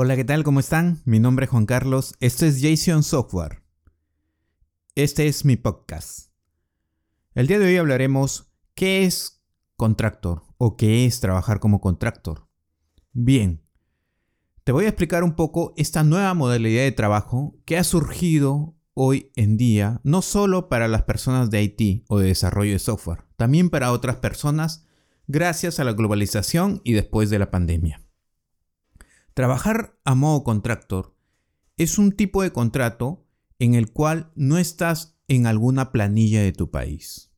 Hola, 0.00 0.14
¿qué 0.14 0.22
tal? 0.22 0.44
¿Cómo 0.44 0.60
están? 0.60 1.02
Mi 1.06 1.18
nombre 1.18 1.46
es 1.46 1.50
Juan 1.50 1.66
Carlos. 1.66 2.14
Esto 2.20 2.46
es 2.46 2.62
Jason 2.62 3.02
Software. 3.02 3.64
Este 4.94 5.26
es 5.26 5.44
mi 5.44 5.56
podcast. 5.56 6.30
El 7.34 7.48
día 7.48 7.58
de 7.58 7.66
hoy 7.66 7.78
hablaremos 7.78 8.52
qué 8.76 9.02
es 9.02 9.42
contractor 9.76 10.44
o 10.56 10.76
qué 10.76 11.04
es 11.04 11.18
trabajar 11.18 11.58
como 11.58 11.80
contractor. 11.80 12.46
Bien, 13.12 13.64
te 14.62 14.70
voy 14.70 14.84
a 14.84 14.88
explicar 14.88 15.24
un 15.24 15.34
poco 15.34 15.74
esta 15.76 16.04
nueva 16.04 16.32
modalidad 16.32 16.84
de 16.84 16.92
trabajo 16.92 17.58
que 17.64 17.76
ha 17.76 17.82
surgido 17.82 18.76
hoy 18.94 19.32
en 19.34 19.56
día, 19.56 20.00
no 20.04 20.22
solo 20.22 20.68
para 20.68 20.86
las 20.86 21.02
personas 21.02 21.50
de 21.50 21.60
IT 21.64 22.04
o 22.06 22.20
de 22.20 22.28
desarrollo 22.28 22.70
de 22.70 22.78
software, 22.78 23.24
también 23.36 23.68
para 23.68 23.90
otras 23.90 24.14
personas 24.18 24.86
gracias 25.26 25.80
a 25.80 25.84
la 25.84 25.92
globalización 25.92 26.82
y 26.84 26.92
después 26.92 27.30
de 27.30 27.40
la 27.40 27.50
pandemia. 27.50 28.07
Trabajar 29.38 29.96
a 30.04 30.16
modo 30.16 30.42
contractor 30.42 31.14
es 31.76 31.96
un 31.98 32.10
tipo 32.10 32.42
de 32.42 32.50
contrato 32.50 33.24
en 33.60 33.76
el 33.76 33.92
cual 33.92 34.32
no 34.34 34.58
estás 34.58 35.16
en 35.28 35.46
alguna 35.46 35.92
planilla 35.92 36.42
de 36.42 36.50
tu 36.50 36.72
país. 36.72 37.30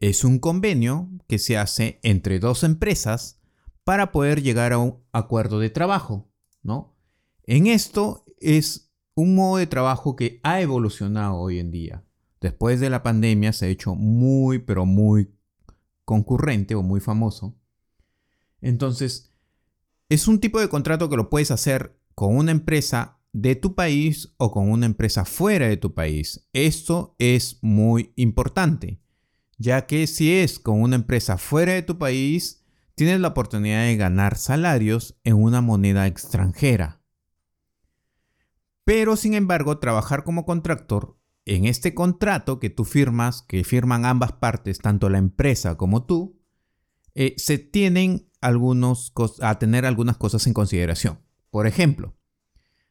Es 0.00 0.24
un 0.24 0.40
convenio 0.40 1.08
que 1.28 1.38
se 1.38 1.56
hace 1.56 2.00
entre 2.02 2.40
dos 2.40 2.64
empresas 2.64 3.40
para 3.84 4.10
poder 4.10 4.42
llegar 4.42 4.72
a 4.72 4.78
un 4.78 5.04
acuerdo 5.12 5.60
de 5.60 5.70
trabajo, 5.70 6.28
¿no? 6.64 6.96
En 7.44 7.68
esto 7.68 8.24
es 8.40 8.92
un 9.14 9.36
modo 9.36 9.58
de 9.58 9.68
trabajo 9.68 10.16
que 10.16 10.40
ha 10.42 10.60
evolucionado 10.60 11.36
hoy 11.36 11.60
en 11.60 11.70
día. 11.70 12.04
Después 12.40 12.80
de 12.80 12.90
la 12.90 13.04
pandemia 13.04 13.52
se 13.52 13.66
ha 13.66 13.68
hecho 13.68 13.94
muy, 13.94 14.58
pero 14.58 14.86
muy 14.86 15.32
concurrente 16.04 16.74
o 16.74 16.82
muy 16.82 16.98
famoso. 16.98 17.56
Entonces, 18.60 19.27
es 20.08 20.28
un 20.28 20.40
tipo 20.40 20.60
de 20.60 20.68
contrato 20.68 21.08
que 21.08 21.16
lo 21.16 21.28
puedes 21.28 21.50
hacer 21.50 21.98
con 22.14 22.36
una 22.36 22.52
empresa 22.52 23.20
de 23.32 23.56
tu 23.56 23.74
país 23.74 24.34
o 24.38 24.50
con 24.50 24.70
una 24.70 24.86
empresa 24.86 25.24
fuera 25.24 25.68
de 25.68 25.76
tu 25.76 25.94
país. 25.94 26.48
Esto 26.52 27.14
es 27.18 27.58
muy 27.62 28.12
importante, 28.16 29.00
ya 29.58 29.86
que 29.86 30.06
si 30.06 30.32
es 30.32 30.58
con 30.58 30.80
una 30.80 30.96
empresa 30.96 31.36
fuera 31.36 31.74
de 31.74 31.82
tu 31.82 31.98
país, 31.98 32.64
tienes 32.94 33.20
la 33.20 33.28
oportunidad 33.28 33.84
de 33.84 33.96
ganar 33.96 34.36
salarios 34.36 35.18
en 35.24 35.36
una 35.36 35.60
moneda 35.60 36.06
extranjera. 36.06 37.02
Pero 38.84 39.16
sin 39.16 39.34
embargo, 39.34 39.78
trabajar 39.78 40.24
como 40.24 40.46
contractor 40.46 41.18
en 41.44 41.66
este 41.66 41.94
contrato 41.94 42.58
que 42.58 42.70
tú 42.70 42.84
firmas, 42.84 43.42
que 43.42 43.62
firman 43.62 44.04
ambas 44.04 44.32
partes, 44.32 44.78
tanto 44.78 45.10
la 45.10 45.18
empresa 45.18 45.76
como 45.76 46.04
tú, 46.04 46.40
eh, 47.14 47.34
se 47.36 47.58
tienen 47.58 48.27
algunos, 48.40 49.12
a 49.40 49.58
tener 49.58 49.86
algunas 49.86 50.16
cosas 50.16 50.46
en 50.46 50.54
consideración. 50.54 51.20
Por 51.50 51.66
ejemplo, 51.66 52.16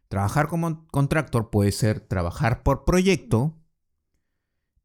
trabajar 0.08 0.48
como 0.48 0.88
contractor 0.88 1.50
puede 1.50 1.72
ser 1.72 2.00
trabajar 2.00 2.64
por 2.64 2.86
proyecto, 2.86 3.58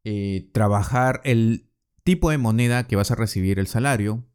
eh, 0.04 0.50
trabajar 0.52 1.20
el 1.24 1.70
tipo 2.04 2.30
de 2.30 2.38
moneda 2.38 2.86
que 2.86 2.96
vas 2.96 3.10
a 3.10 3.14
recibir 3.14 3.58
el 3.58 3.66
salario, 3.66 4.26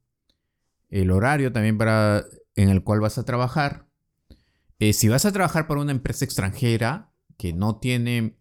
el 0.90 1.12
horario 1.12 1.52
también 1.52 1.78
para, 1.78 2.26
en 2.56 2.70
el 2.70 2.84
cual 2.84 3.00
vas 3.00 3.18
a 3.18 3.26
trabajar. 3.26 3.88
Eh, 4.80 4.94
si 4.94 5.10
vas 5.10 5.26
a 5.26 5.32
trabajar 5.32 5.68
para 5.68 5.82
una 5.82 5.92
empresa 5.92 6.24
extranjera 6.24 7.12
que 7.38 7.54
no 7.54 7.78
tiene 7.78 8.38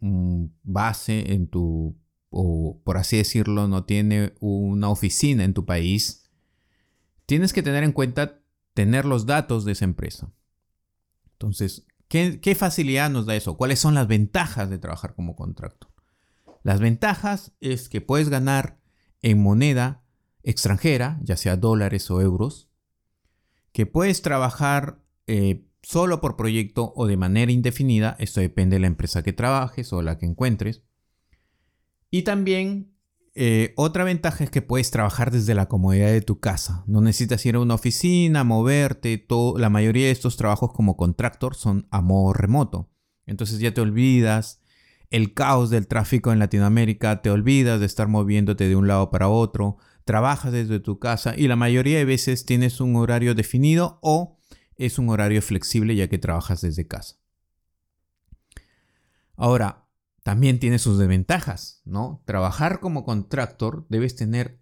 base 0.62 1.32
en 1.32 1.48
tu, 1.48 1.98
o 2.30 2.80
por 2.84 2.96
así 2.96 3.16
decirlo, 3.16 3.68
no 3.68 3.84
tiene 3.84 4.34
una 4.40 4.88
oficina 4.88 5.44
en 5.44 5.54
tu 5.54 5.66
país, 5.66 6.25
tienes 7.26 7.52
que 7.52 7.62
tener 7.62 7.84
en 7.84 7.92
cuenta 7.92 8.40
tener 8.72 9.04
los 9.04 9.26
datos 9.26 9.64
de 9.64 9.72
esa 9.72 9.84
empresa. 9.84 10.32
Entonces, 11.32 11.86
¿qué, 12.08 12.56
facilidad 12.56 13.10
nos 13.10 13.26
da 13.26 13.36
eso? 13.36 13.56
¿Cuáles 13.56 13.78
son 13.78 13.94
las 13.94 14.06
ventajas 14.06 14.70
de 14.70 14.78
trabajar 14.78 15.14
como 15.14 15.36
contrato? 15.36 15.92
Las 16.62 16.80
ventajas 16.80 17.52
es 17.60 17.88
que 17.88 18.00
puedes 18.00 18.28
ganar 18.28 18.78
en 19.22 19.42
moneda 19.42 20.02
extranjera, 20.42 21.18
ya 21.22 21.36
sea 21.36 21.56
dólares 21.56 22.10
o 22.10 22.20
euros, 22.20 22.68
que 23.72 23.86
puedes 23.86 24.22
trabajar 24.22 25.02
eh, 25.26 25.66
solo 25.82 26.20
por 26.20 26.36
proyecto 26.36 26.92
o 26.96 27.06
de 27.06 27.16
manera 27.16 27.52
indefinida, 27.52 28.16
esto 28.18 28.40
depende 28.40 28.76
de 28.76 28.80
la 28.80 28.86
empresa 28.86 29.22
que 29.22 29.32
trabajes 29.32 29.92
o 29.92 30.02
la 30.02 30.18
que 30.18 30.26
encuentres, 30.26 30.82
y 32.10 32.22
también 32.22 32.95
eh, 33.38 33.74
otra 33.76 34.02
ventaja 34.02 34.44
es 34.44 34.50
que 34.50 34.62
puedes 34.62 34.90
trabajar 34.90 35.30
desde 35.30 35.54
la 35.54 35.66
comodidad 35.66 36.08
de 36.08 36.22
tu 36.22 36.40
casa. 36.40 36.84
No 36.86 37.02
necesitas 37.02 37.44
ir 37.44 37.56
a 37.56 37.60
una 37.60 37.74
oficina, 37.74 38.44
moverte. 38.44 39.18
Todo, 39.18 39.58
la 39.58 39.68
mayoría 39.68 40.06
de 40.06 40.12
estos 40.12 40.38
trabajos 40.38 40.72
como 40.72 40.96
contractor 40.96 41.54
son 41.54 41.86
a 41.90 42.00
modo 42.00 42.32
remoto. 42.32 42.90
Entonces 43.26 43.58
ya 43.58 43.74
te 43.74 43.82
olvidas 43.82 44.62
el 45.10 45.34
caos 45.34 45.68
del 45.68 45.86
tráfico 45.86 46.32
en 46.32 46.38
Latinoamérica, 46.38 47.20
te 47.20 47.30
olvidas 47.30 47.78
de 47.78 47.86
estar 47.86 48.08
moviéndote 48.08 48.68
de 48.68 48.74
un 48.74 48.88
lado 48.88 49.10
para 49.10 49.28
otro, 49.28 49.76
trabajas 50.06 50.52
desde 50.52 50.80
tu 50.80 50.98
casa 50.98 51.34
y 51.36 51.46
la 51.46 51.56
mayoría 51.56 51.98
de 51.98 52.04
veces 52.06 52.46
tienes 52.46 52.80
un 52.80 52.96
horario 52.96 53.34
definido 53.34 53.98
o 54.02 54.38
es 54.76 54.98
un 54.98 55.10
horario 55.10 55.42
flexible 55.42 55.94
ya 55.94 56.08
que 56.08 56.18
trabajas 56.18 56.62
desde 56.62 56.86
casa. 56.86 57.16
Ahora, 59.36 59.85
también 60.26 60.58
tiene 60.58 60.80
sus 60.80 60.98
desventajas, 60.98 61.82
¿no? 61.84 62.20
Trabajar 62.24 62.80
como 62.80 63.04
contractor 63.04 63.86
debes 63.88 64.16
tener 64.16 64.58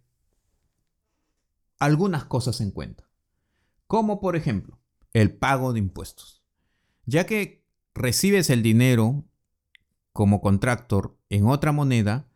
algunas 1.79 2.27
cosas 2.27 2.61
en 2.61 2.71
cuenta, 2.71 3.09
como 3.87 4.21
por 4.21 4.37
ejemplo 4.37 4.79
el 5.15 5.35
pago 5.35 5.73
de 5.73 5.79
impuestos, 5.79 6.45
ya 7.07 7.25
que 7.25 7.65
recibes 7.95 8.51
el 8.51 8.63
dinero 8.63 9.25
como 10.13 10.43
contractor 10.43 11.19
en 11.31 11.47
otra 11.47 11.73
moneda 11.73 12.29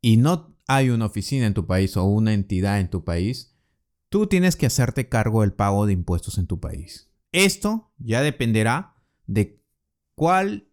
y 0.00 0.16
no 0.16 0.56
hay 0.66 0.88
una 0.88 1.04
oficina 1.04 1.44
en 1.44 1.52
tu 1.52 1.66
país 1.66 1.98
o 1.98 2.04
una 2.04 2.32
entidad 2.32 2.80
en 2.80 2.88
tu 2.88 3.04
país, 3.04 3.58
tú 4.08 4.26
tienes 4.26 4.56
que 4.56 4.64
hacerte 4.64 5.10
cargo 5.10 5.42
del 5.42 5.52
pago 5.52 5.84
de 5.84 5.92
impuestos 5.92 6.38
en 6.38 6.46
tu 6.46 6.60
país. 6.60 7.10
Esto 7.30 7.92
ya 7.98 8.22
dependerá 8.22 8.94
de 9.26 9.62
cuál 10.14 10.69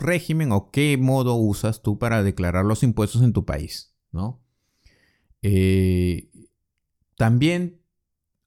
régimen 0.00 0.52
o 0.52 0.70
qué 0.70 0.96
modo 0.96 1.34
usas 1.34 1.82
tú 1.82 1.98
para 1.98 2.22
declarar 2.22 2.64
los 2.64 2.82
impuestos 2.82 3.22
en 3.22 3.32
tu 3.32 3.44
país, 3.44 3.94
¿no? 4.12 4.42
Eh, 5.42 6.30
también 7.16 7.80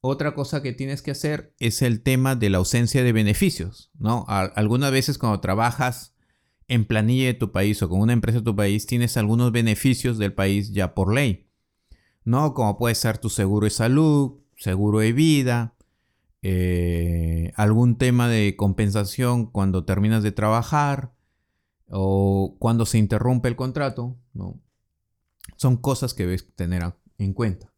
otra 0.01 0.33
cosa 0.33 0.61
que 0.61 0.73
tienes 0.73 1.01
que 1.01 1.11
hacer 1.11 1.55
es 1.59 1.81
el 1.81 2.01
tema 2.01 2.35
de 2.35 2.49
la 2.49 2.57
ausencia 2.57 3.03
de 3.03 3.13
beneficios, 3.13 3.89
¿no? 3.97 4.25
algunas 4.27 4.91
veces 4.91 5.17
cuando 5.17 5.39
trabajas 5.39 6.13
en 6.67 6.85
planilla 6.85 7.27
de 7.27 7.33
tu 7.35 7.51
país 7.53 7.81
o 7.81 7.87
con 7.87 8.01
una 8.01 8.11
empresa 8.11 8.39
de 8.39 8.43
tu 8.43 8.55
país 8.55 8.85
tienes 8.85 9.15
algunos 9.15 9.53
beneficios 9.53 10.17
del 10.17 10.33
país 10.33 10.73
ya 10.73 10.93
por 10.93 11.13
ley, 11.13 11.47
¿no? 12.25 12.53
Como 12.53 12.77
puede 12.77 12.95
ser 12.95 13.17
tu 13.17 13.29
seguro 13.29 13.63
de 13.63 13.69
salud, 13.69 14.39
seguro 14.57 14.99
de 14.99 15.13
vida, 15.13 15.75
eh, 16.41 17.53
algún 17.55 17.97
tema 17.97 18.27
de 18.27 18.55
compensación 18.57 19.45
cuando 19.45 19.85
terminas 19.85 20.23
de 20.23 20.33
trabajar, 20.33 21.13
o 21.89 22.55
cuando 22.59 22.85
se 22.85 22.97
interrumpe 22.97 23.47
el 23.47 23.55
contrato, 23.55 24.17
¿no? 24.33 24.61
Son 25.57 25.77
cosas 25.77 26.13
que 26.13 26.23
debes 26.23 26.53
tener 26.55 26.95
en 27.17 27.33
cuenta. 27.33 27.71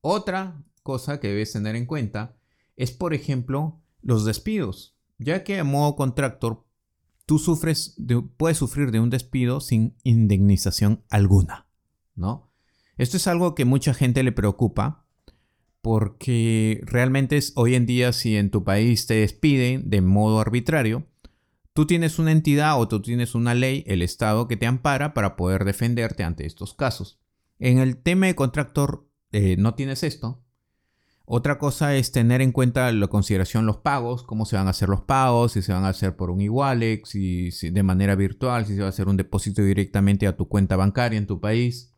Otra 0.00 0.62
cosa 0.82 1.20
que 1.20 1.28
debes 1.28 1.52
tener 1.52 1.76
en 1.76 1.86
cuenta 1.86 2.36
es, 2.76 2.90
por 2.90 3.14
ejemplo, 3.14 3.80
los 4.02 4.24
despidos, 4.24 4.96
ya 5.18 5.44
que 5.44 5.58
a 5.58 5.64
modo 5.64 5.96
contractor 5.96 6.64
tú 7.26 7.38
sufres 7.38 7.96
puedes 8.36 8.58
sufrir 8.58 8.90
de 8.90 9.00
un 9.00 9.10
despido 9.10 9.60
sin 9.60 9.94
indemnización 10.02 11.04
alguna, 11.10 11.68
¿no? 12.14 12.50
Esto 12.96 13.18
es 13.18 13.26
algo 13.26 13.54
que 13.54 13.64
mucha 13.64 13.94
gente 13.94 14.22
le 14.22 14.32
preocupa 14.32 15.06
porque 15.82 16.80
realmente 16.84 17.36
es 17.36 17.52
hoy 17.56 17.74
en 17.74 17.86
día 17.86 18.12
si 18.12 18.36
en 18.36 18.50
tu 18.50 18.64
país 18.64 19.06
te 19.06 19.14
despiden 19.14 19.88
de 19.88 20.00
modo 20.00 20.40
arbitrario, 20.40 21.06
Tú 21.72 21.86
tienes 21.86 22.18
una 22.18 22.32
entidad 22.32 22.80
o 22.80 22.88
tú 22.88 23.00
tienes 23.00 23.34
una 23.34 23.54
ley, 23.54 23.84
el 23.86 24.02
Estado, 24.02 24.48
que 24.48 24.56
te 24.56 24.66
ampara 24.66 25.14
para 25.14 25.36
poder 25.36 25.64
defenderte 25.64 26.24
ante 26.24 26.46
estos 26.46 26.74
casos. 26.74 27.20
En 27.58 27.78
el 27.78 27.96
tema 27.96 28.26
de 28.26 28.34
contractor 28.34 29.08
eh, 29.32 29.56
no 29.56 29.74
tienes 29.74 30.02
esto. 30.02 30.42
Otra 31.32 31.58
cosa 31.58 31.94
es 31.94 32.10
tener 32.10 32.40
en 32.40 32.50
cuenta 32.50 32.90
la 32.90 33.06
consideración 33.06 33.64
los 33.64 33.76
pagos, 33.76 34.24
cómo 34.24 34.46
se 34.46 34.56
van 34.56 34.66
a 34.66 34.70
hacer 34.70 34.88
los 34.88 35.02
pagos, 35.02 35.52
si 35.52 35.62
se 35.62 35.72
van 35.72 35.84
a 35.84 35.90
hacer 35.90 36.16
por 36.16 36.28
un 36.28 36.40
Igualex, 36.40 37.08
si, 37.08 37.50
de 37.70 37.82
manera 37.84 38.16
virtual, 38.16 38.66
si 38.66 38.74
se 38.74 38.80
va 38.80 38.86
a 38.86 38.88
hacer 38.88 39.06
un 39.06 39.16
depósito 39.16 39.62
directamente 39.62 40.26
a 40.26 40.36
tu 40.36 40.48
cuenta 40.48 40.74
bancaria 40.74 41.18
en 41.18 41.28
tu 41.28 41.38
país. 41.38 41.94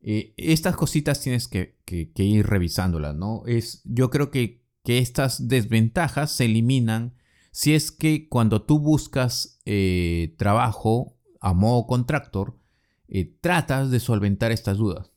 Eh, 0.00 0.32
estas 0.38 0.76
cositas 0.76 1.20
tienes 1.20 1.46
que, 1.46 1.76
ir 2.16 2.46
revisándolas, 2.46 3.14
¿no? 3.14 3.42
Es, 3.44 3.82
yo 3.84 4.08
creo 4.08 4.30
que, 4.30 4.64
que 4.82 4.96
estas 4.96 5.48
desventajas 5.48 6.32
se 6.32 6.46
eliminan 6.46 7.12
si 7.52 7.74
es 7.74 7.92
que 7.92 8.28
cuando 8.28 8.62
tú 8.62 8.80
buscas 8.80 9.60
eh, 9.64 10.34
trabajo 10.38 11.16
a 11.40 11.54
modo 11.54 11.86
contractor, 11.86 12.58
eh, 13.06 13.36
tratas 13.40 13.92
de 13.92 14.00
solventar 14.00 14.50
estas 14.50 14.78
dudas. 14.78 15.12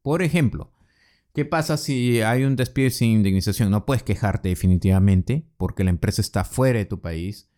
Por 0.00 0.22
ejemplo, 0.22 0.72
¿Qué 1.34 1.46
pasa 1.46 1.78
si 1.78 2.20
hay 2.20 2.44
un 2.44 2.56
despido 2.56 2.90
sin 2.90 3.10
indemnización? 3.10 3.70
No 3.70 3.86
puedes 3.86 4.02
quejarte 4.02 4.50
definitivamente 4.50 5.48
porque 5.56 5.82
la 5.82 5.90
empresa 5.90 6.20
está 6.20 6.44
fuera 6.44 6.78
de 6.78 6.84
tu 6.84 7.00
país, 7.00 7.48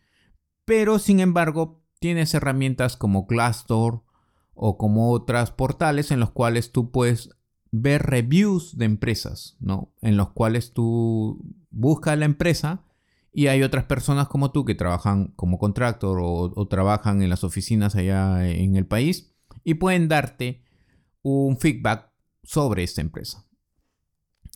pero 0.63 0.97
sin 0.97 1.19
embargo 1.19 1.83
tienes 1.99 2.33
herramientas 2.33 2.95
como 2.95 3.25
Glassdoor 3.25 4.03
o 4.53 4.77
como 4.77 5.11
otras 5.11 5.51
portales 5.51 6.11
en 6.11 6.21
los 6.21 6.31
cuales 6.31 6.71
tú 6.71 6.91
puedes 6.91 7.31
ver 7.71 8.03
reviews 8.03 8.77
de 8.77 8.85
empresas, 8.85 9.57
¿no? 9.59 9.93
En 10.01 10.15
los 10.15 10.29
cuales 10.29 10.71
tú 10.71 11.43
buscas 11.69 12.17
la 12.17 12.25
empresa 12.25 12.84
y 13.35 13.47
hay 13.47 13.63
otras 13.63 13.83
personas 13.83 14.29
como 14.29 14.51
tú 14.51 14.63
que 14.63 14.75
trabajan 14.75 15.33
como 15.35 15.59
contractor 15.59 16.19
o, 16.21 16.67
trabajan 16.69 17.21
en 17.21 17.29
las 17.29 17.43
oficinas 17.43 17.95
allá 17.95 18.49
en 18.49 18.77
el 18.77 18.87
país 18.87 19.35
y 19.65 19.73
pueden 19.73 20.07
darte 20.07 20.63
un 21.21 21.57
feedback 21.57 22.09
sobre 22.43 22.83
esta 22.83 23.01
empresa. 23.01 23.45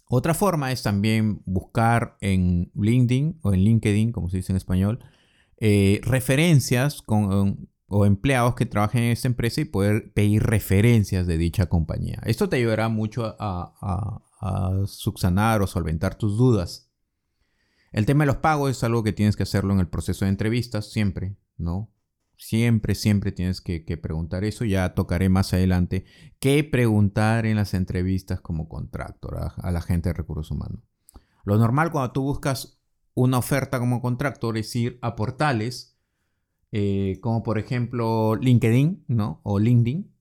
Otra 0.07 0.33
forma 0.33 0.71
es 0.71 0.81
también 0.81 1.41
buscar 1.45 2.17
en 2.21 2.71
LinkedIn 2.73 3.39
o 3.41 3.53
en 3.53 3.59
LinkedIn, 3.59 4.11
como 4.13 4.29
se 4.29 4.37
dice 4.37 4.53
en 4.53 4.57
español, 4.57 4.99
eh, 5.57 5.99
referencias 6.03 7.01
con, 7.01 7.69
o 7.87 8.05
empleados 8.05 8.55
que 8.55 8.65
trabajen 8.65 9.03
en 9.03 9.11
esta 9.11 9.27
empresa 9.27 9.59
y 9.59 9.65
poder 9.65 10.13
pedir 10.13 10.43
referencias 10.43 11.27
de 11.27 11.37
dicha 11.37 11.65
compañía. 11.65 12.21
Esto 12.25 12.47
te 12.47 12.55
ayudará 12.55 12.87
mucho 12.87 13.35
a, 13.37 14.23
subsanar 14.85 15.61
o 15.61 15.67
solventar 15.67 16.15
tus 16.15 16.37
dudas. 16.37 16.88
El 17.91 18.05
tema 18.05 18.23
de 18.23 18.27
los 18.27 18.37
pagos 18.37 18.71
es 18.71 18.83
algo 18.83 19.03
que 19.03 19.13
tienes 19.13 19.35
que 19.35 19.43
hacerlo 19.43 19.73
en 19.73 19.79
el 19.79 19.87
proceso 19.87 20.25
de 20.25 20.29
entrevistas 20.29 20.91
siempre, 20.91 21.35
¿no? 21.57 21.91
Siempre, 22.37 22.95
siempre 22.95 23.31
tienes 23.31 23.59
que, 23.59 23.81
preguntar 23.97 24.43
eso. 24.45 24.63
Ya 24.63 24.93
tocaré 24.93 25.27
más 25.27 25.53
adelante 25.53 26.05
qué 26.39 26.63
preguntar 26.63 27.45
en 27.45 27.57
las 27.57 27.73
entrevistas 27.73 28.39
como 28.39 28.69
contractor 28.69 29.37
a, 29.57 29.71
la 29.71 29.81
gente 29.81 30.09
de 30.09 30.13
recursos 30.13 30.51
humanos. 30.51 30.81
Lo 31.43 31.57
normal 31.57 31.91
cuando 31.91 32.11
tú 32.11 32.21
buscas 32.21 32.79
una 33.13 33.37
oferta 33.37 33.79
como 33.79 34.01
contractor 34.01 34.57
es 34.57 34.73
ir 34.75 34.99
a 35.01 35.15
portales 35.15 35.97
eh, 36.71 37.17
como 37.21 37.43
por 37.43 37.57
ejemplo 37.57 38.35
LinkedIn, 38.35 39.05
¿no? 39.07 39.41
O 39.43 39.59
LinkedIn. 39.59 40.11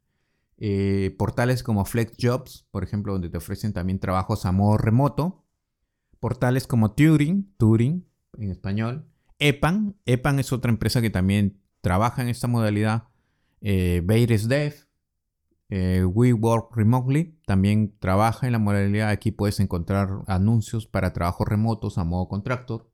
Eh, 0.60 1.14
portales 1.16 1.62
como 1.62 1.84
FlexJobs, 1.84 2.66
por 2.70 2.82
ejemplo, 2.82 3.12
donde 3.12 3.28
te 3.28 3.38
ofrecen 3.38 3.72
también 3.72 4.00
trabajos 4.00 4.44
a 4.44 4.52
modo 4.52 4.76
remoto. 4.76 5.44
Portales 6.20 6.66
como 6.66 6.92
Turing, 6.92 7.54
Turing 7.56 8.04
en 8.38 8.50
español. 8.50 9.06
EPAN, 9.38 9.96
EPAN 10.04 10.38
es 10.38 10.52
otra 10.52 10.70
empresa 10.70 11.00
que 11.00 11.10
también 11.10 11.60
trabaja 11.80 12.22
en 12.22 12.28
esta 12.28 12.48
modalidad. 12.48 13.04
Eh, 13.60 14.02
Dev, 14.04 14.74
eh, 15.70 16.04
We 16.04 16.32
Work 16.32 16.76
Remotely 16.76 17.38
también 17.46 17.94
trabaja 17.98 18.46
en 18.46 18.52
la 18.52 18.58
modalidad. 18.58 19.10
Aquí 19.10 19.30
puedes 19.30 19.60
encontrar 19.60 20.08
anuncios 20.26 20.86
para 20.86 21.12
trabajos 21.12 21.46
remotos 21.46 21.98
a 21.98 22.04
modo 22.04 22.28
contractor. 22.28 22.90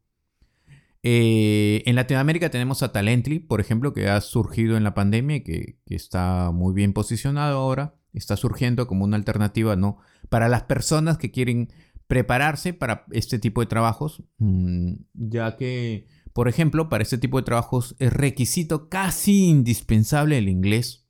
Eh, 1.07 1.83
en 1.85 1.97
Latinoamérica 1.97 2.51
tenemos 2.51 2.83
a 2.83 2.91
Talently, 2.91 3.39
por 3.39 3.61
ejemplo, 3.61 3.93
que 3.93 4.09
ha 4.09 4.21
surgido 4.23 4.79
en 4.79 4.85
la 4.85 4.95
pandemia 4.95 5.37
y 5.37 5.41
que, 5.43 5.79
está 5.87 6.51
muy 6.51 6.73
bien 6.73 6.93
posicionado 6.93 7.59
ahora. 7.59 7.95
Está 8.15 8.37
surgiendo 8.37 8.87
como 8.87 9.05
una 9.05 9.17
alternativa 9.17 9.77
¿no? 9.77 9.99
para 10.29 10.49
las 10.49 10.63
personas 10.63 11.19
que 11.19 11.31
quieren 11.31 11.73
prepararse 12.07 12.73
para 12.75 13.07
este 13.11 13.39
tipo 13.39 13.61
de 13.61 13.67
trabajos, 13.67 14.23
mm, 14.39 14.95
ya 15.15 15.57
que 15.57 16.07
por 16.35 16.49
ejemplo, 16.49 16.89
para 16.89 17.05
este 17.05 17.17
tipo 17.17 17.39
de 17.39 17.45
trabajos 17.45 17.95
es 18.01 18.13
requisito 18.13 18.89
casi 18.89 19.47
indispensable 19.47 20.37
el 20.37 20.49
inglés, 20.49 21.07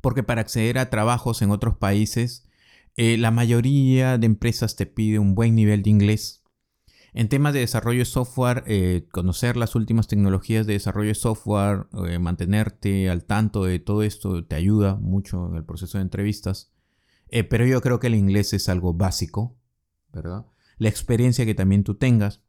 porque 0.00 0.24
para 0.24 0.40
acceder 0.40 0.78
a 0.78 0.90
trabajos 0.90 1.42
en 1.42 1.52
otros 1.52 1.76
países, 1.76 2.48
eh, 2.96 3.16
la 3.16 3.30
mayoría 3.30 4.18
de 4.18 4.26
empresas 4.26 4.74
te 4.74 4.86
pide 4.86 5.20
un 5.20 5.36
buen 5.36 5.54
nivel 5.54 5.84
de 5.84 5.90
inglés. 5.90 6.42
En 7.14 7.28
temas 7.28 7.54
de 7.54 7.60
desarrollo 7.60 8.00
de 8.00 8.04
software, 8.04 8.64
eh, 8.66 9.06
conocer 9.12 9.56
las 9.56 9.76
últimas 9.76 10.08
tecnologías 10.08 10.66
de 10.66 10.72
desarrollo 10.72 11.10
de 11.10 11.14
software, 11.14 11.86
eh, 12.08 12.18
mantenerte 12.18 13.08
al 13.08 13.24
tanto 13.26 13.62
de 13.62 13.78
todo 13.78 14.02
esto 14.02 14.44
te 14.44 14.56
ayuda 14.56 14.96
mucho 14.96 15.50
en 15.50 15.54
el 15.54 15.64
proceso 15.64 15.98
de 15.98 16.02
entrevistas. 16.02 16.72
Pero 17.30 17.66
yo 17.66 17.80
creo 17.80 18.00
que 18.00 18.08
el 18.08 18.14
inglés 18.14 18.52
es 18.52 18.68
algo 18.68 18.94
básico, 18.94 19.58
¿verdad? 20.12 20.46
La 20.78 20.88
experiencia 20.88 21.44
que 21.44 21.54
también 21.54 21.84
tú 21.84 21.96
tengas. 21.96 22.42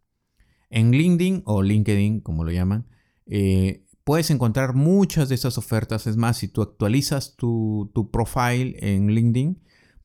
En 0.70 0.92
LinkedIn 0.92 1.44
o 1.46 1.64
LinkedIn, 1.64 2.22
como 2.22 2.44
lo 2.44 2.52
llaman, 2.52 2.88
eh, 3.26 3.86
puedes 4.04 4.32
encontrar 4.32 4.74
muchas 4.74 5.30
de 5.30 5.36
esas 5.36 5.58
ofertas. 5.58 6.08
Es 6.08 6.18
más, 6.18 6.38
si 6.38 6.48
tú 6.48 6.62
actualizas 6.62 7.36
tu, 7.36 7.92
profile 8.12 8.76
en 8.80 9.08
LinkedIn, 9.08 9.62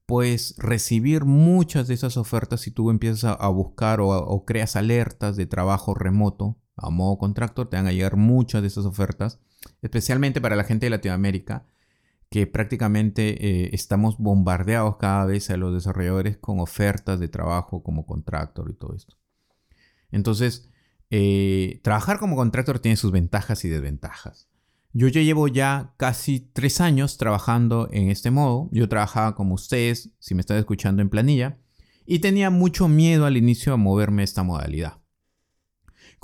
puedes 0.06 0.54
recibir 0.58 1.24
muchas 1.24 1.88
de 1.88 1.94
esas 1.94 2.16
ofertas 2.16 2.60
si 2.60 2.70
tú 2.70 2.90
empiezas 2.90 3.36
a, 3.38 3.48
buscar 3.48 4.00
o, 4.02 4.44
creas 4.46 4.76
alertas 4.76 5.36
de 5.36 5.46
trabajo 5.46 5.94
remoto 5.94 6.58
a 6.76 6.90
modo 6.90 7.18
contractor, 7.18 7.68
te 7.68 7.76
van 7.76 7.86
a 7.86 7.92
llegar 7.92 8.16
muchas 8.16 8.60
de 8.60 8.68
esas 8.68 8.84
ofertas, 8.84 9.40
especialmente 9.80 10.40
para 10.40 10.56
la 10.56 10.64
gente 10.64 10.86
de 10.86 10.90
Latinoamérica, 10.90 11.66
que 12.34 12.48
prácticamente 12.48 13.46
eh, 13.46 13.70
estamos 13.74 14.18
bombardeados 14.18 14.96
cada 14.96 15.24
vez 15.24 15.50
a 15.50 15.56
los 15.56 15.72
desarrolladores 15.72 16.36
con 16.36 16.58
ofertas 16.58 17.20
de 17.20 17.28
trabajo 17.28 17.84
como 17.84 18.06
contractor 18.06 18.68
y 18.72 18.74
todo 18.74 18.96
esto. 18.96 19.16
Entonces, 20.10 20.68
eh, 21.10 21.78
trabajar 21.84 22.18
como 22.18 22.34
contractor 22.34 22.80
tiene 22.80 22.96
sus 22.96 23.12
ventajas 23.12 23.64
y 23.64 23.68
desventajas. 23.68 24.48
Yo 24.92 25.06
llevo 25.06 25.46
ya 25.46 25.94
casi 25.96 26.40
tres 26.40 26.80
años 26.80 27.18
trabajando 27.18 27.88
en 27.92 28.10
este 28.10 28.32
modo. 28.32 28.68
Yo 28.72 28.88
trabajaba 28.88 29.36
como 29.36 29.54
ustedes, 29.54 30.10
si 30.18 30.34
me 30.34 30.40
están 30.40 30.56
escuchando 30.56 31.02
en 31.02 31.10
planilla, 31.10 31.60
y 32.04 32.18
tenía 32.18 32.50
mucho 32.50 32.88
miedo 32.88 33.26
al 33.26 33.36
inicio 33.36 33.72
a 33.72 33.76
moverme 33.76 34.22
a 34.22 34.24
esta 34.24 34.42
modalidad. 34.42 35.03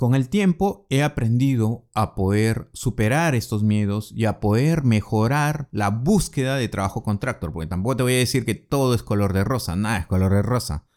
Con 0.01 0.15
el 0.15 0.29
tiempo 0.29 0.87
he 0.89 1.03
aprendido 1.03 1.87
a 1.93 2.15
poder 2.15 2.71
superar 2.73 3.35
estos 3.35 3.61
miedos 3.61 4.11
y 4.15 4.25
a 4.25 4.39
poder 4.39 4.83
mejorar 4.83 5.69
la 5.71 5.91
búsqueda 5.91 6.55
de 6.55 6.67
trabajo 6.69 7.03
contractor, 7.03 7.53
porque 7.53 7.69
tampoco 7.69 7.97
te 7.97 8.01
voy 8.01 8.13
a 8.13 8.17
decir 8.17 8.43
que 8.43 8.55
todo 8.55 8.95
es 8.95 9.03
color 9.03 9.31
de 9.31 9.43
rosa, 9.43 9.75
nada 9.75 9.99
es 9.99 10.07
color 10.07 10.33
de 10.33 10.41
rosa. 10.41 10.87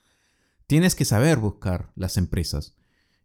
Tienes 0.67 0.95
que 0.95 1.05
saber 1.05 1.37
buscar 1.37 1.93
las 1.97 2.17
empresas. 2.17 2.79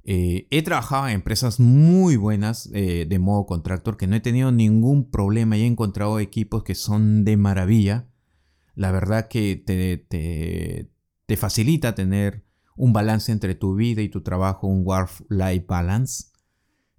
Eh, 0.03 0.50
he 0.51 0.63
trabajado 0.63 1.07
en 1.07 1.13
empresas 1.13 1.62
muy 1.62 2.17
buenas 2.17 2.69
eh, 2.74 3.05
de 3.07 3.19
modo 3.19 3.45
contractor 3.45 3.95
que 3.95 4.07
no 4.07 4.17
he 4.17 4.19
tenido 4.19 4.51
ningún 4.51 5.09
problema 5.09 5.55
y 5.55 5.62
he 5.62 5.65
encontrado 5.65 6.19
equipos 6.19 6.63
que 6.63 6.75
son 6.75 7.24
de 7.24 7.38
maravilla. 7.38 8.09
La 8.75 8.91
verdad 8.91 9.29
que 9.29 9.55
te, 9.55 9.95
te, 11.25 11.38
facilita 11.38 11.95
tener 11.95 12.43
un 12.79 12.93
balance 12.93 13.29
entre 13.33 13.55
tu 13.55 13.75
vida 13.75 14.01
y 14.01 14.07
tu 14.07 14.21
trabajo, 14.21 14.65
un 14.65 14.83
work-life 14.86 15.65
balance. 15.67 16.27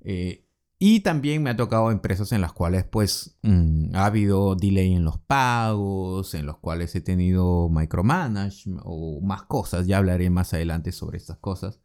Eh, 0.03 0.45
y 0.79 1.01
también 1.01 1.43
me 1.43 1.49
ha 1.49 1.57
tocado 1.57 1.91
empresas 1.91 2.33
en 2.33 2.43
las 2.43 2.53
cuales 2.53 2.85
pues 2.85 3.39
mm, 3.43 3.95
ha 3.95 4.05
habido 4.05 4.57
delay 4.57 4.93
en 4.93 5.05
los 5.05 5.19
pagos, 5.19 6.35
en 6.35 6.45
los 6.45 6.59
cuales 6.59 6.95
he 6.95 7.01
tenido 7.01 7.71
micromanagement 7.71 8.83
o 8.85 9.23
más 9.23 9.45
cosas. 9.45 9.87
Ya 9.87 9.97
hablaré 9.97 10.29
más 10.29 10.53
adelante 10.53 10.93
sobre 10.93 11.17
estas 11.17 11.39
cosas. 11.39 11.81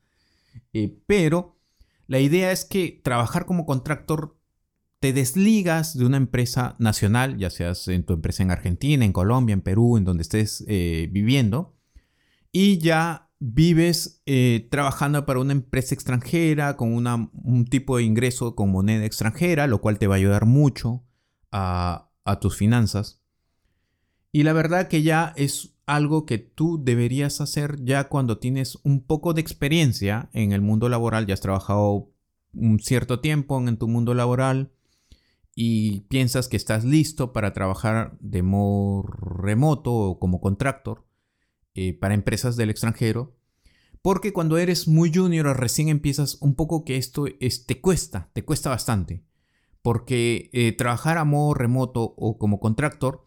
Eh, 0.74 1.00
pero 1.08 1.58
la 2.08 2.20
idea 2.20 2.52
es 2.52 2.66
que 2.66 3.00
trabajar 3.02 3.46
como 3.46 3.66
contractor 3.66 4.38
te 5.00 5.14
desligas 5.14 5.98
de 5.98 6.06
una 6.06 6.18
empresa 6.18 6.76
nacional, 6.80 7.38
ya 7.38 7.50
seas 7.50 7.88
en 7.88 8.04
tu 8.04 8.12
empresa 8.12 8.44
en 8.44 8.52
Argentina, 8.52 9.06
en 9.06 9.14
Colombia, 9.14 9.54
en 9.54 9.62
Perú, 9.62 9.96
en 9.96 10.04
donde 10.04 10.24
estés 10.24 10.66
eh, 10.68 11.08
viviendo, 11.12 11.78
y 12.52 12.78
ya 12.80 13.25
vives 13.40 14.22
eh, 14.26 14.68
trabajando 14.72 15.26
para 15.26 15.40
una 15.40 15.54
empresa 15.54 15.94
extranjera 15.94 16.78
con 16.78 16.94
un 16.94 17.66
tipo 17.66 17.98
de 17.98 18.04
ingreso 18.04 18.56
con 18.56 18.72
moneda 18.72 19.06
extranjera, 19.06 19.68
lo 19.68 19.82
cual 19.82 20.00
te 20.00 20.08
va 20.08 20.16
a 20.16 20.18
ayudar 20.18 20.46
mucho 20.46 21.04
a, 21.52 22.12
a 22.24 22.40
tus 22.40 22.56
finanzas. 22.56 23.22
Y 24.32 24.44
la 24.44 24.54
verdad 24.54 24.88
que 24.88 25.02
ya 25.02 25.34
es 25.36 25.76
algo 25.86 26.26
que 26.26 26.40
tú 26.40 26.84
deberías 26.84 27.42
hacer 27.42 27.84
ya 27.84 28.10
cuando 28.10 28.40
tienes 28.40 28.80
un 28.84 29.06
poco 29.06 29.34
de 29.34 29.42
experiencia 29.42 30.30
en 30.34 30.52
el 30.52 30.62
mundo 30.62 30.90
laboral, 30.90 31.26
ya 31.26 31.34
has 31.34 31.42
trabajado 31.42 32.12
un 32.54 32.80
cierto 32.80 33.20
tiempo 33.20 33.60
en 33.60 33.78
tu 33.78 33.88
mundo 33.88 34.14
laboral 34.14 34.72
y 35.54 36.02
piensas 36.02 36.48
que 36.48 36.58
estás 36.58 36.84
listo 36.84 37.32
para 37.32 37.54
trabajar 37.54 38.18
de 38.20 38.44
modo 38.44 39.04
remoto 39.04 39.94
o 39.94 40.20
como 40.20 40.42
contractor 40.42 41.05
eh, 41.76 41.94
para 41.94 42.16
empresas 42.16 42.56
del 42.56 42.70
extranjero. 42.70 43.36
Porque 44.02 44.34
cuando 44.34 44.58
eres 44.58 44.88
muy 44.88 45.12
junior 45.14 45.48
o 45.48 45.54
recién 45.54 45.90
empiezas, 45.90 46.38
un 46.42 46.56
poco 46.56 46.86
que 46.86 46.98
esto 46.98 47.26
te 47.66 47.82
cuesta, 47.82 48.30
te 48.34 48.44
cuesta 48.44 48.70
bastante. 48.70 49.24
Porque 49.82 50.50
eh, 50.54 50.72
trabajar 50.72 51.18
a 51.18 51.26
modo 51.26 51.54
remoto 51.54 52.02
o 52.18 52.38
como 52.38 52.60
contractor 52.60 53.26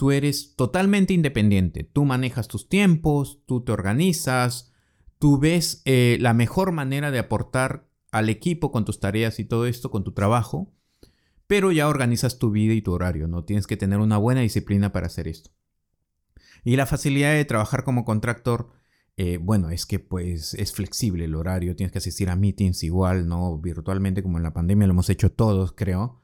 Tú 0.00 0.12
eres 0.12 0.56
totalmente 0.56 1.12
independiente, 1.12 1.84
tú 1.84 2.06
manejas 2.06 2.48
tus 2.48 2.70
tiempos, 2.70 3.42
tú 3.44 3.62
te 3.62 3.70
organizas, 3.70 4.72
tú 5.18 5.38
ves 5.38 5.82
eh, 5.84 6.16
la 6.22 6.32
mejor 6.32 6.72
manera 6.72 7.10
de 7.10 7.18
aportar 7.18 7.86
al 8.10 8.30
equipo 8.30 8.72
con 8.72 8.86
tus 8.86 8.98
tareas 8.98 9.38
y 9.40 9.44
todo 9.44 9.66
esto, 9.66 9.90
con 9.90 10.02
tu 10.02 10.12
trabajo, 10.12 10.72
pero 11.46 11.70
ya 11.70 11.86
organizas 11.86 12.38
tu 12.38 12.50
vida 12.50 12.72
y 12.72 12.80
tu 12.80 12.92
horario, 12.92 13.28
¿no? 13.28 13.44
Tienes 13.44 13.66
que 13.66 13.76
tener 13.76 13.98
una 13.98 14.16
buena 14.16 14.40
disciplina 14.40 14.90
para 14.90 15.08
hacer 15.08 15.28
esto. 15.28 15.50
Y 16.64 16.76
la 16.76 16.86
facilidad 16.86 17.32
de 17.32 17.44
trabajar 17.44 17.84
como 17.84 18.04
contractor, 18.04 18.70
eh, 19.16 19.38
bueno, 19.38 19.70
es 19.70 19.86
que 19.86 19.98
pues 19.98 20.54
es 20.54 20.72
flexible 20.72 21.24
el 21.24 21.34
horario, 21.34 21.76
tienes 21.76 21.92
que 21.92 21.98
asistir 21.98 22.30
a 22.30 22.36
meetings 22.36 22.82
igual, 22.82 23.28
¿no? 23.28 23.58
Virtualmente 23.58 24.22
como 24.22 24.38
en 24.38 24.44
la 24.44 24.52
pandemia 24.52 24.86
lo 24.86 24.92
hemos 24.92 25.10
hecho 25.10 25.32
todos, 25.32 25.72
creo. 25.72 26.20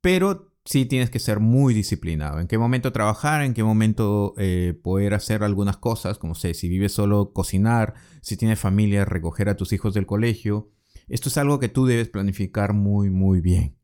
Pero 0.00 0.52
sí 0.66 0.84
tienes 0.84 1.10
que 1.10 1.18
ser 1.18 1.40
muy 1.40 1.72
disciplinado. 1.72 2.40
En 2.40 2.48
qué 2.48 2.58
momento 2.58 2.92
trabajar, 2.92 3.42
en 3.42 3.54
qué 3.54 3.62
momento 3.64 4.34
eh, 4.36 4.78
poder 4.82 5.14
hacer 5.14 5.42
algunas 5.42 5.76
cosas, 5.76 6.18
como 6.18 6.34
sé, 6.34 6.54
si 6.54 6.68
vives 6.68 6.92
solo, 6.92 7.32
cocinar, 7.32 7.94
si 8.20 8.36
tienes 8.36 8.58
familia, 8.58 9.04
recoger 9.04 9.48
a 9.48 9.56
tus 9.56 9.72
hijos 9.72 9.94
del 9.94 10.06
colegio. 10.06 10.70
Esto 11.08 11.28
es 11.28 11.38
algo 11.38 11.60
que 11.60 11.68
tú 11.68 11.86
debes 11.86 12.08
planificar 12.08 12.72
muy, 12.72 13.10
muy 13.10 13.40
bien. 13.40 13.76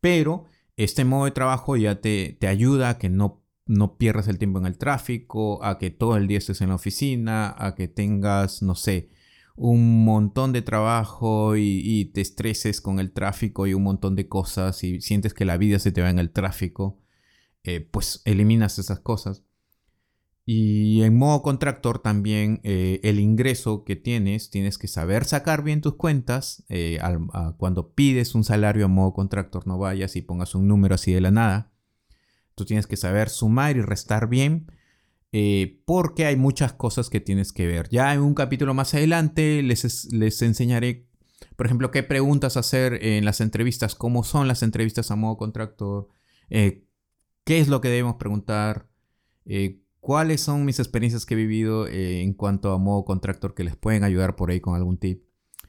Pero 0.00 0.44
este 0.76 1.04
modo 1.04 1.24
de 1.24 1.32
trabajo 1.32 1.76
ya 1.76 2.00
te, 2.00 2.36
te 2.40 2.46
ayuda 2.46 2.90
a 2.90 2.98
que 2.98 3.10
no, 3.10 3.39
no 3.70 3.96
pierdas 3.96 4.26
el 4.26 4.38
tiempo 4.38 4.58
en 4.58 4.66
el 4.66 4.76
tráfico, 4.76 5.64
a 5.64 5.78
que 5.78 5.90
todo 5.90 6.16
el 6.16 6.26
día 6.26 6.38
estés 6.38 6.60
en 6.60 6.70
la 6.70 6.74
oficina, 6.74 7.54
a 7.56 7.76
que 7.76 7.86
tengas, 7.86 8.62
no 8.62 8.74
sé, 8.74 9.10
un 9.54 10.04
montón 10.04 10.52
de 10.52 10.62
trabajo 10.62 11.56
y, 11.56 12.10
te 12.12 12.20
estreses 12.20 12.80
con 12.80 12.98
el 12.98 13.12
tráfico 13.12 13.68
y 13.68 13.74
un 13.74 13.84
montón 13.84 14.16
de 14.16 14.26
cosas 14.26 14.82
y 14.82 15.00
sientes 15.00 15.34
que 15.34 15.44
la 15.44 15.56
vida 15.56 15.78
se 15.78 15.92
te 15.92 16.02
va 16.02 16.10
en 16.10 16.18
el 16.18 16.30
tráfico, 16.30 16.98
eh, 17.62 17.80
pues 17.80 18.22
eliminas 18.24 18.78
esas 18.80 18.98
cosas. 18.98 19.44
Y 20.44 21.02
en 21.02 21.16
modo 21.16 21.42
contractor 21.42 22.00
también 22.00 22.60
eh, 22.64 22.98
el 23.04 23.20
ingreso 23.20 23.84
que 23.84 23.94
tienes, 23.94 24.50
tienes 24.50 24.78
que 24.78 24.88
saber 24.88 25.24
sacar 25.24 25.62
bien 25.62 25.80
tus 25.80 25.94
cuentas. 25.94 26.64
Eh, 26.68 26.98
cuando 27.56 27.92
pides 27.92 28.34
un 28.34 28.42
salario 28.42 28.86
en 28.86 28.90
modo 28.90 29.12
contractor, 29.12 29.68
no 29.68 29.78
vayas 29.78 30.16
y 30.16 30.22
pongas 30.22 30.56
un 30.56 30.66
número 30.66 30.96
así 30.96 31.12
de 31.12 31.20
la 31.20 31.30
nada. 31.30 31.69
Tienes 32.64 32.86
que 32.86 32.96
saber 32.96 33.28
sumar 33.28 33.76
y 33.76 33.82
restar 33.82 34.28
bien 34.28 34.66
eh, 35.32 35.80
porque 35.84 36.26
hay 36.26 36.36
muchas 36.36 36.72
cosas 36.72 37.08
que 37.08 37.20
tienes 37.20 37.52
que 37.52 37.66
ver. 37.66 37.88
Ya 37.88 38.12
en 38.12 38.20
un 38.20 38.34
capítulo 38.34 38.74
más 38.74 38.94
adelante 38.94 39.62
les, 39.62 40.12
les 40.12 40.42
enseñaré, 40.42 41.06
por 41.56 41.66
ejemplo, 41.66 41.90
qué 41.90 42.02
preguntas 42.02 42.56
hacer 42.56 43.04
en 43.04 43.24
las 43.24 43.40
entrevistas, 43.40 43.94
cómo 43.94 44.24
son 44.24 44.48
las 44.48 44.62
entrevistas 44.62 45.10
a 45.10 45.16
modo 45.16 45.36
contractor, 45.36 46.08
eh, 46.48 46.84
qué 47.44 47.60
es 47.60 47.68
lo 47.68 47.80
que 47.80 47.88
debemos 47.88 48.16
preguntar, 48.16 48.88
eh, 49.44 49.82
cuáles 50.00 50.40
son 50.40 50.64
mis 50.64 50.80
experiencias 50.80 51.26
que 51.26 51.34
he 51.34 51.36
vivido 51.36 51.86
en 51.86 52.32
cuanto 52.34 52.72
a 52.72 52.78
modo 52.78 53.04
contractor 53.04 53.54
que 53.54 53.64
les 53.64 53.76
pueden 53.76 54.02
ayudar 54.02 54.34
por 54.34 54.50
ahí 54.50 54.60
con 54.60 54.74
algún 54.74 54.98
tip. 54.98 55.24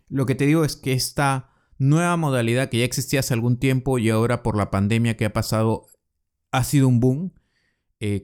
Lo 0.08 0.26
que 0.26 0.36
te 0.36 0.46
digo 0.46 0.66
es 0.66 0.76
que 0.76 0.94
esta 0.94 1.52
nueva 1.78 2.18
modalidad 2.18 2.70
que 2.70 2.80
ya 2.80 2.86
existía 2.86 3.20
hace 3.20 3.34
algún 3.34 3.58
tiempo 3.58 4.00
y 4.00 4.10
ahora 4.10 4.44
por 4.44 4.58
la 4.58 4.72
pandemia 4.72 5.18
que 5.18 5.26
ha 5.26 5.34
pasado 5.34 5.88
ha 6.52 6.64
sido 6.64 6.88
un 6.88 7.00
boom. 7.00 7.34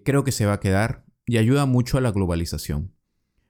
creo 0.03 0.23
que 0.23 0.31
se 0.31 0.45
va 0.45 0.53
a 0.53 0.59
quedar 0.59 1.05
y 1.25 1.37
ayuda 1.37 1.65
mucho 1.65 1.97
a 1.97 2.01
la 2.01 2.11
globalización. 2.11 2.93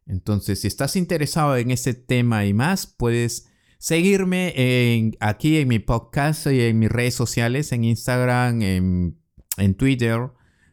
Entonces, 0.08 0.62
si 0.62 0.68
estás 0.68 0.96
interesado 0.96 1.58
en 1.58 1.72
este 1.72 1.94
tema 1.94 2.46
y 2.46 2.54
más, 2.54 2.88
puedes 2.88 3.50
seguirme 3.78 5.12
aquí 5.20 5.58
en 5.58 5.68
mi 5.68 5.80
podcast 5.80 6.48
y 6.48 6.62
en 6.62 6.80
mis 6.80 6.90
redes 6.90 7.14
sociales, 7.14 7.72
en 7.72 7.84
Instagram, 7.84 8.62
en, 8.62 9.76
Twitter. 9.76 10.32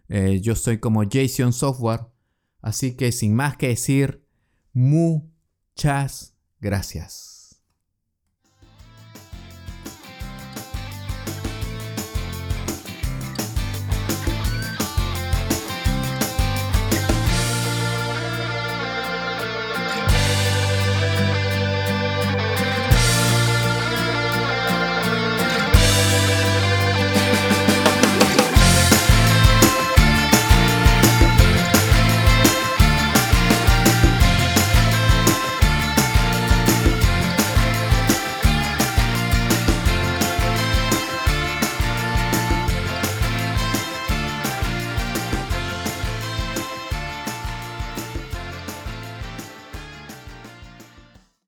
Eh, 0.09 0.41
yo 0.41 0.55
soy 0.55 0.79
como 0.79 1.03
Jason 1.11 1.53
Software. 1.53 2.07
Así 2.61 2.97
que 2.97 3.13
sin 3.13 3.35
más 3.35 3.57
que 3.57 3.69
decir, 3.69 4.25
muchas 4.73 6.35
gracias. 6.61 7.34